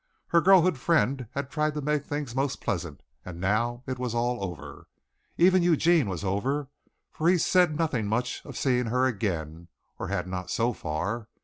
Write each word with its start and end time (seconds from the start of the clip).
Her 0.29 0.41
girlhood 0.41 0.79
friend 0.79 1.27
had 1.33 1.51
tried 1.51 1.75
to 1.75 1.81
make 1.81 2.07
things 2.07 2.33
most 2.33 2.59
pleasant 2.59 3.03
and 3.23 3.39
now 3.39 3.83
it 3.85 3.99
was 3.99 4.15
all 4.15 4.43
over. 4.43 4.87
Even 5.37 5.61
Eugene 5.61 6.09
was 6.09 6.23
over, 6.23 6.69
for 7.11 7.29
he 7.29 7.37
said 7.37 7.77
nothing 7.77 8.07
much 8.07 8.41
of 8.43 8.57
seeing 8.57 8.87
her 8.87 9.05
again, 9.05 9.67
or 9.99 10.07
had 10.07 10.27
not 10.27 10.49
so 10.49 10.73
far. 10.73 11.27